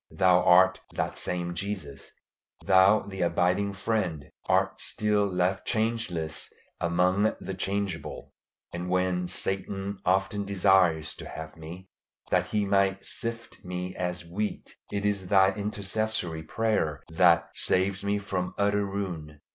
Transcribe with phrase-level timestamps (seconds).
[0.09, 2.09] Thou art "that same Jesus;"
[2.65, 8.33] Thou, the abiding Friend, art still left changeless among the changeable;
[8.73, 11.87] and when Satan often desires to have me,
[12.31, 18.17] that he might sift me as wheat, it is Thy intercessory prayer that saves me
[18.17, 19.39] from utter ruin.